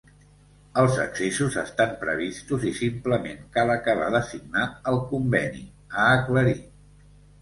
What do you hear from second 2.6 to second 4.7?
i simplement cal acabar de signar